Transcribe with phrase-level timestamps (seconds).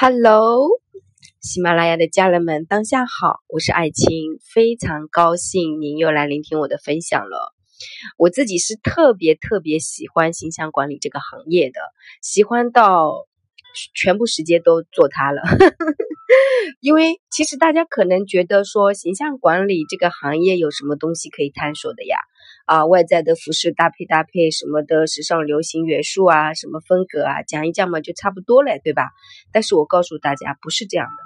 [0.00, 0.68] Hello，
[1.40, 7.52] 喜马拉雅的家人们，当下好，我是爱青，非常高兴您又来聆听我的分享了。
[8.16, 11.80] 我自己是特别特别喜欢形象管理这个行业的，
[12.22, 13.26] 喜欢到
[13.92, 15.42] 全部时间都做它了。
[16.78, 22.18] 因为其实大家可能觉得说形象管理这个行业有什么东西可以探索的呀？
[22.68, 29.08] 啊，外在的服饰搭配搭配什么的时尚流行元素啊，什么风格啊，讲一讲嘛就差不多了，对吧？
[29.54, 31.16] 但是我告诉大家不是这样的。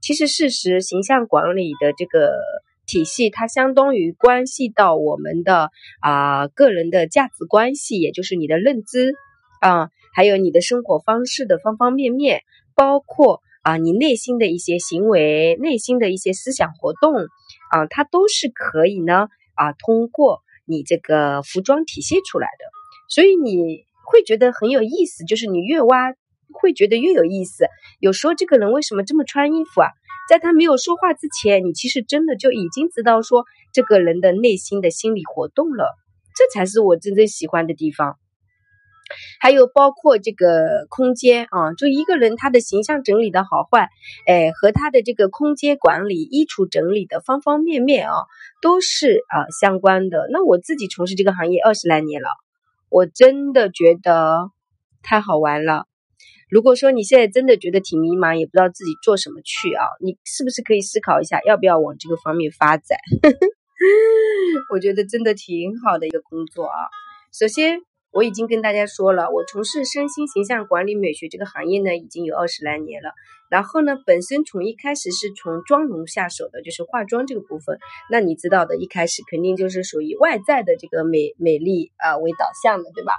[0.00, 2.32] 其实事实形象管理的这个
[2.86, 5.70] 体系，它相当于关系到我们的
[6.00, 9.12] 啊个人的价值关系，也就是你的认知
[9.60, 12.40] 啊，还有你的生活方式的方方面面，
[12.74, 17.12] 包括啊你内心的一些行为、内心的一些思想活动
[17.72, 20.40] 啊，它都是可以呢啊通过。
[20.68, 22.64] 你这个服装体现出来的，
[23.08, 25.24] 所以你会觉得很有意思。
[25.24, 26.12] 就是你越挖，
[26.52, 27.64] 会觉得越有意思。
[27.98, 29.88] 有时候这个人为什么这么穿衣服啊？
[30.28, 35.96] 在他没有说话之前，你其实真的就已经知道说这个人的内心的心理活动了。
[36.36, 38.18] 这才是我真正喜欢的地方。
[39.40, 43.88] 还有包括这个空间啊，就一个人他的形象整理的好坏，
[44.26, 48.14] 哎，和他的这个空间管理、衣橱整理的方方面面啊，
[48.60, 50.28] 都是啊相关的。
[50.30, 52.28] 那我自己从事这个行业二十来年了，
[52.90, 54.50] 我真的觉得
[55.02, 55.86] 太好玩了。
[56.50, 62.98] 如果说你现在真的觉得挺迷茫，也不知道自己做什么去啊，你是不是可以思考一下，要不要往这个方面发展？
[64.72, 66.88] 我觉得真的挺好的一个工作啊。
[67.32, 67.87] 首先。
[68.10, 73.10] 我已经跟大家说了，我从事身心形象管理美学这个行业呢，已经有二十来年了。
[73.50, 77.78] 然后呢，本身从一开始是从妆容下手的，就是化妆这个部分。
[78.10, 83.12] 那你知道的，一开始肯定就是属于外在的这个美美丽啊为导向的，对吧？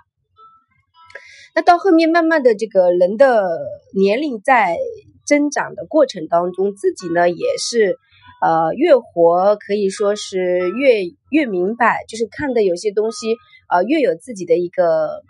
[1.55, 3.59] 那到后面慢慢的，这个人的
[3.95, 4.77] 年龄在
[5.25, 7.97] 增长的过程当中，自己呢也是。
[8.41, 13.35] 呃，越活可以说是越越明白，就是看的有些东西，
[13.69, 15.21] 呃，越有自己的一个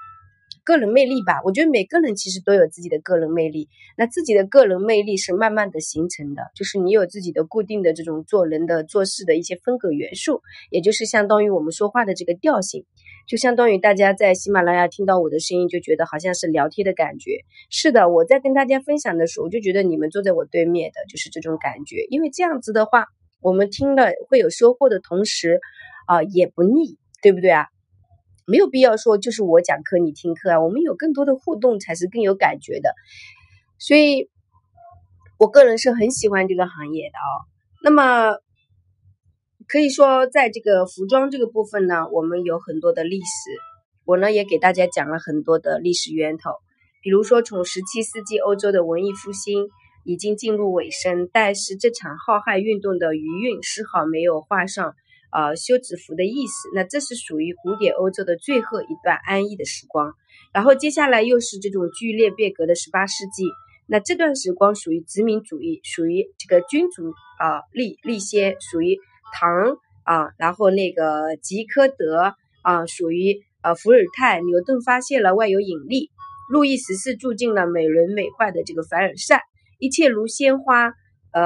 [0.64, 1.42] 个人魅力吧。
[1.44, 3.68] 我觉得每个人其实都有自己的个人魅力，
[3.98, 12.86] 那自己的个人魅力是慢慢的形成的，就是你有自己的固定的这种做人的做事的一些风格元素，也就是相当于我们说话的这个调性。
[13.28, 17.44] 就相当于大家在喜马拉雅听到我的声音，就觉得好像是聊天的感觉。
[17.70, 22.08] 是的，我在跟大家分享的时候，我就觉得你们坐在我对面的，就是这种感觉。
[22.10, 23.06] 因为这样子的话，
[23.40, 25.60] 我们听了会有收获的同时，
[26.08, 27.68] 啊，也不腻，对不对啊？
[28.50, 32.94] 没有必要说就是我讲课你听课啊，我们有更多的互动才是更有感觉的。
[33.78, 34.30] 所以，
[35.38, 37.46] 我个人是很喜欢这个行业的哦。
[37.84, 38.38] 那么。
[39.72, 43.26] 可以说，在这个服装这个部分呢，我们有很多的历史。
[44.04, 46.54] 我呢也给大家讲了很多的历史源头，
[47.04, 49.68] 比如说从十七世纪欧洲的文艺复兴
[50.06, 54.96] 已经进入尾声，但是这场浩瀚运动的余韵丝毫没有画上
[55.32, 56.70] 呃休止符的意思。
[56.74, 60.14] 那这是属于古典欧洲的最后一段安逸的时光。
[60.54, 63.44] 然后接下来又是这种剧烈变革的十八世纪。
[63.88, 68.98] 那这段时光属于殖民主义，属于这个君主啊立立先，属于。
[69.32, 76.10] 唐啊，然后那个吉科德啊，属于呃伏尔泰，牛顿发现了万有引力，
[76.50, 79.44] 路易十四住进了美轮美奂的这个凡尔赛，
[79.78, 80.88] 一切如鲜花
[81.32, 81.44] 呃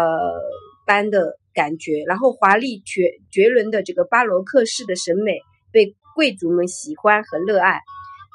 [0.86, 5.40] 般的感觉，然后华丽绝绝伦的这个巴洛克式的审美
[5.72, 7.82] 被贵族们喜欢和热爱，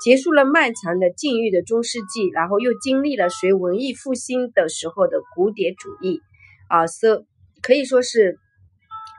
[0.05, 6.21] 结束了漫长的禁欲的中世纪，然后又经历了随文艺复兴的时候的古典主义
[6.69, 7.25] 啊，是
[7.63, 8.39] 可以说是。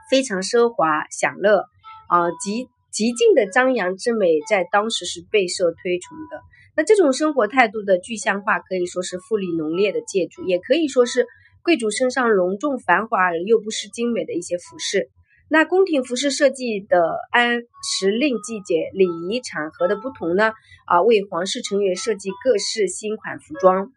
[0.10, 1.66] 非常奢华享乐，
[2.08, 6.42] 啊，极极尽的张扬之美，在当时是备受推崇的。
[6.76, 11.28] 那这种生活态度的具象化，可以说是富丽浓烈的建筑，也可以说是
[11.70, 15.08] 贵族身上隆重繁华而又不失精美的一些服饰。
[15.52, 20.52] 那宫廷服饰设计的按时令、季节、礼仪场合的不同呢，
[20.88, 23.92] 啊，为皇室成员设计各式新款服装。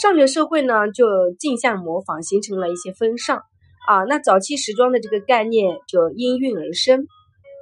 [0.00, 3.42] 上流社会呢，就竞相模仿，形成了一些风尚。
[3.88, 7.08] 啊，那早期时装的这个概念就应运而生。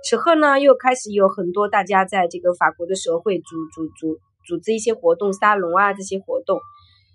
[0.04, 6.60] 此后呢，又开始有很多大家在这个法国的时候会组组组组织一些活动、沙龙啊这些活动。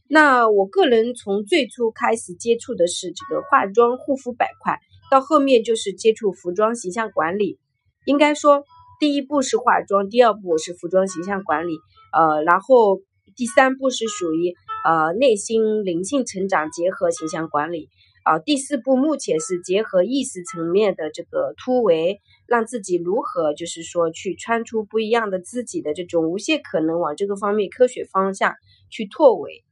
[0.08, 4.80] 那我个人从最初开始接触的是这个化妆护肤板块，
[5.10, 7.60] 到后面就是接触服装形象管理。
[8.06, 8.64] 应该说，
[9.00, 11.74] 第一步是化妆，第二步是服装形象管理，
[12.14, 13.02] 呃，然后
[13.36, 14.54] 第三步是属于
[14.86, 17.90] 呃内心灵性成长结合形象管理。
[18.24, 28.54] 啊，第四步目前是结合意识层面的这个突围，让自己如何就是说去穿出不一样的自己的这种无限可能，往这个方面科学方向
[28.90, 29.65] 去拓围。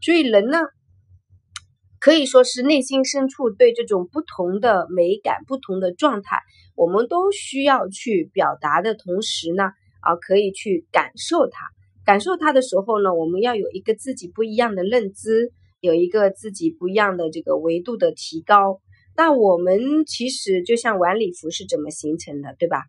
[0.00, 0.58] 所以人呢，
[1.98, 6.38] 可以说是内心深处对这种不同的美感、不同的状态，
[6.74, 9.64] 我们都需要去表达的同时呢，
[10.00, 11.66] 啊，可以去感受它。
[12.04, 18.80] 感受它的时候呢，我们要有一个自己不一样的认知，有一个自己不一样的这个维度的提高。
[19.16, 22.84] 那我们其实就像晚礼服是怎么形成的，对吧？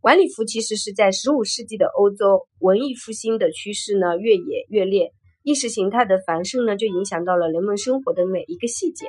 [0.00, 5.12] 晚礼服其实是在十五世纪的欧洲，文艺复兴的趋势呢越演越烈，
[5.46, 9.06] 意识形态的繁盛呢就影响到了人们生活的每一个细节。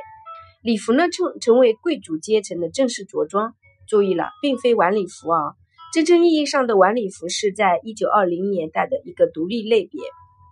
[0.61, 3.55] 礼服呢成成为贵族阶层的正式着装。
[3.89, 5.55] 注意了，并非晚礼服啊。
[5.91, 9.99] 真正意义上的晚礼服是在一九二零年代的一个独立类别，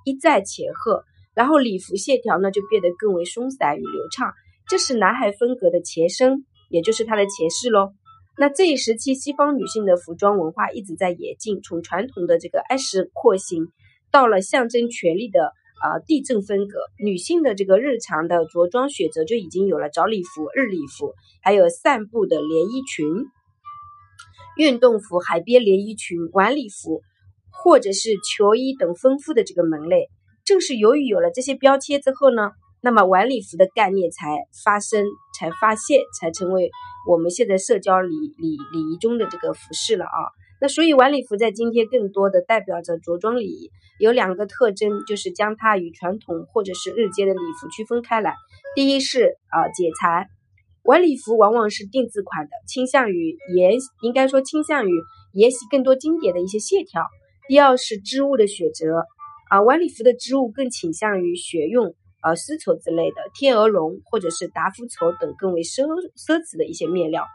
[0.05, 1.03] 一再且贺，
[1.35, 4.33] 然后礼服线条呢就变得更为松散与流畅，
[4.67, 7.93] 这是男孩风格的前身，也就是它的前世喽。
[8.39, 13.67] 那这一时期，西方女性的服装文化一直在演进，从传统的这个埃式廓形，
[14.11, 23.05] 到了象征权力的啊地震风格，女性的这个日常的着装选择就已经有了早礼服、日礼服，还有散步的连衣裙。
[24.57, 27.01] 运动服、海边连衣裙、晚礼服，
[27.51, 30.09] 或者是球衣等丰富的这个门类，
[30.45, 32.51] 正是由于有了这些标签之后呢，
[32.81, 35.05] 那么晚礼服的概念才发生、
[35.37, 36.71] 才发现、才成为
[37.09, 40.31] 我们现在社交礼礼礼仪中的这个服饰了啊。
[40.61, 48.35] 那所以晚礼服在今天更多的代表着着装礼仪，有两个特征，就是将它与传统或者是日间的礼服区分开来。
[48.73, 50.27] 第一是啊剪裁。
[50.83, 53.73] 晚礼服往往是定制款的，倾向于沿，
[54.03, 54.91] 应该说倾向于
[55.33, 57.03] 沿袭更多经典的一些线条。
[57.47, 59.03] 第二是织物的选择，
[59.49, 65.85] 啊，晚礼服的织物更倾向于选用呃丝绸之类的天鹅绒或者是达芙绸等更为奢
[66.15, 67.25] 奢侈的一些面料。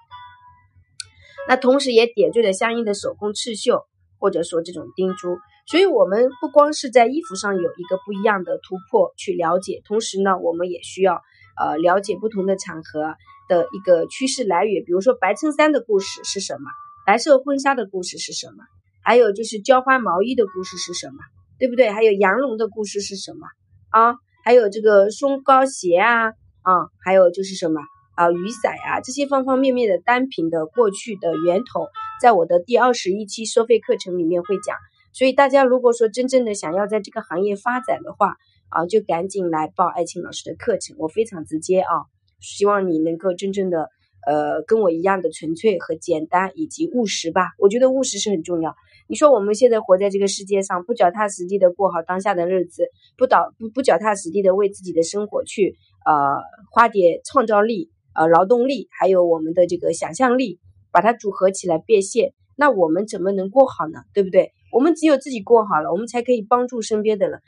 [1.48, 3.84] 那同时也点缀了相应的手工刺绣，
[4.18, 5.38] 或者说这种钉珠。
[5.66, 11.20] 所以，我们不光是在衣服上有一个不一样的突破去了解，同时呢，我们也需要
[11.56, 13.14] 呃了解不同的场合。
[13.50, 16.70] 的一个趋势来源，比如说白衬衫的故事是什么？
[17.04, 18.62] 白色婚纱的故事是什么？
[19.02, 21.16] 还有就是交换毛衣的故事是什么？
[21.58, 21.90] 对不对？
[21.90, 23.48] 还有羊绒的故事是什么？
[23.90, 24.14] 啊，
[24.44, 26.28] 还有这个松糕鞋啊，
[26.62, 27.80] 啊，还有就是什么
[28.20, 31.88] 啊，雨伞啊，这些方方面面的单品的过去的源头，
[32.20, 34.76] 在我的第二十一期收费课程里面会讲。
[35.14, 38.34] 所以大家如果说真正的想要在这个行业发展的话，
[38.68, 42.04] 啊，就赶紧来报爱青老师的课程，我非常直接啊。
[42.40, 43.88] 希望你能够真正的，
[44.26, 47.52] 呃，跟我一样的纯粹和简单以及务实吧。
[47.58, 48.74] 我觉得务实是很重要。
[49.08, 52.84] 你说我们现在活在这个世界上，不脚踏实地的过好当下的日子，
[53.16, 55.74] 不倒不不脚踏实地的为自己的生活去
[56.04, 56.12] 呃
[56.70, 60.58] 花点创造力、呃劳动力，还有我们的这个想象力，
[60.90, 64.00] 把它组合起来变现，那我们怎么能过好呢？
[64.12, 64.52] 对不对？
[64.72, 67.40] 我们只有自己过好了，我们才可以帮助身边的人，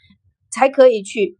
[0.50, 1.38] 才可以去，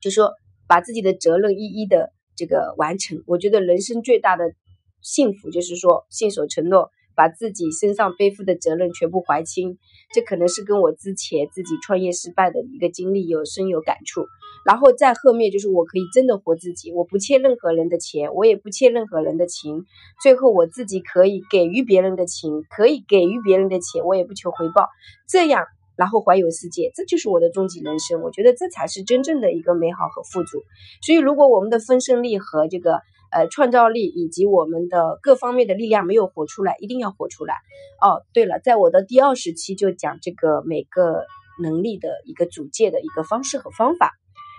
[0.00, 0.32] 就说
[0.66, 2.12] 把自己的责任一一的。
[2.36, 4.56] 这个完成，我觉得人生最大的
[5.00, 9.78] 幸福就是说信守承诺，把自己身上背负的责任全部还清。
[10.12, 14.26] 这可能是跟我之前自己创业失败的一个经历有深有感触。
[14.64, 19.84] 然后在后面就是我可以真的活自己，我不欠任何人的钱，我也不欠任何人的情。
[20.22, 24.88] 最后我自己可以给予别人的情，可以给予别人的钱，我也不求回报。
[25.28, 25.64] 这样。
[25.96, 28.20] 然后环游世界，这就是我的终极人生。
[28.20, 30.58] 我觉得这才是真正的一个美好和富足。
[31.06, 32.98] 所以，如果我们的分身力和这个
[33.34, 37.56] 呃创造力以及我们的各方面的力量没有活出来，一定要活出来。
[38.00, 41.24] 哦，对了，在我的第二十期就讲这个每个
[41.60, 44.12] 能力的一个组建的一个方式和方法。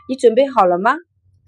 [0.08, 0.98] 你准备好了吗？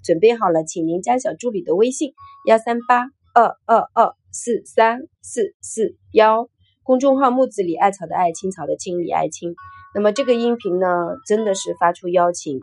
[0.02, 2.14] 准备好了，请您加小助理的微信：
[2.46, 6.48] 幺三八二二二四三四四幺，
[6.82, 9.54] 公众号木子李艾草的艾青草的青李艾青。
[9.94, 10.86] 那么这个音频呢，
[11.26, 12.60] 真的是发出邀请，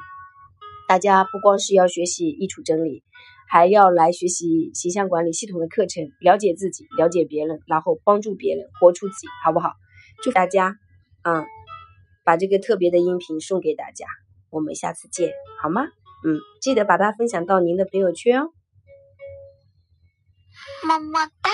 [0.87, 3.03] 大家不光是要学习易处真理，
[3.47, 9.73] 还要来学习形象管理系统的课程，了解自己，了解别人，然后帮助别人活出自己，好不好？
[10.23, 10.75] 祝大家，
[11.23, 11.45] 嗯，
[12.23, 14.05] 把这个特别的音频送给大家，
[14.49, 15.83] 我们下次见，好吗？
[16.25, 18.49] 嗯，记得把它分享到您的朋友圈哦。
[20.87, 21.44] 么么哒。